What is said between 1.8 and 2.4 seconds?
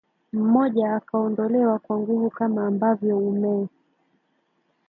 nguvu